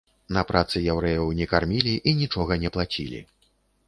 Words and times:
На 0.35 0.43
працы 0.51 0.79
яўрэяў 0.93 1.29
не 1.39 1.47
кармілі 1.51 1.93
і 2.13 2.13
нічога 2.21 2.57
не 2.65 2.73
плацілі. 2.79 3.21